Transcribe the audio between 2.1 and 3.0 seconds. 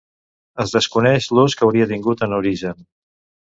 en origen.